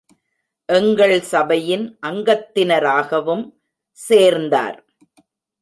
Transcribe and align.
எங்கள் 0.69 1.13
சபையின் 1.21 1.85
அங்கத்தினராகவும் 2.07 3.45
சேர்ந்தார். 3.99 4.79